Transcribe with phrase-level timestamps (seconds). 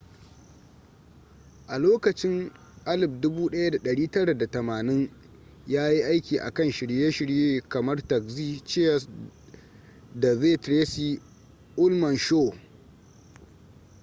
[1.67, 2.51] a lokacin
[2.85, 5.09] 1980s
[5.67, 9.07] yayi aiki a kan shirye-shirye kamar taxi cheers
[10.15, 11.19] da the tracy
[11.77, 12.53] ullman show